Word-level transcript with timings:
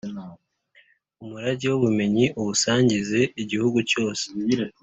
Umurage 1.21 1.65
w’ubumenyi 1.71 2.25
awusangize 2.37 3.19
igihugu 3.41 3.77
cyose 3.91 4.25